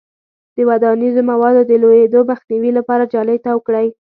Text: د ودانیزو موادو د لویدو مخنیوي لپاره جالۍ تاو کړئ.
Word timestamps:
د 0.55 0.57
ودانیزو 0.69 1.21
موادو 1.31 1.61
د 1.69 1.71
لویدو 1.83 2.19
مخنیوي 2.31 2.71
لپاره 2.77 3.09
جالۍ 3.13 3.37
تاو 3.45 3.57
کړئ. 3.67 3.87